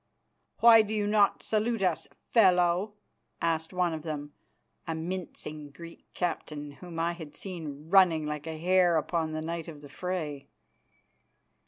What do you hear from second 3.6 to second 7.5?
one of them, a mincing Greek captain whom I had